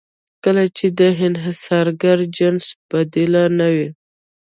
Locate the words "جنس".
2.37-2.65